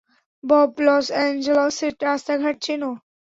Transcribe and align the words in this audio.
Bob, 0.43 0.69
Los 0.85 1.05
অ্যাঞ্জেলসের 1.15 1.93
রাস্তাঘাট 2.01 2.55
চেনো? 2.65 2.91